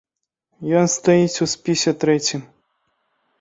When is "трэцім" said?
2.05-2.41